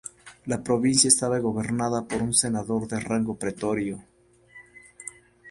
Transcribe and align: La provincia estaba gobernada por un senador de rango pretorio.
La 0.47 0.63
provincia 0.63 1.07
estaba 1.09 1.37
gobernada 1.37 2.07
por 2.07 2.23
un 2.23 2.33
senador 2.33 2.87
de 2.87 2.99
rango 2.99 3.35
pretorio. 3.37 4.01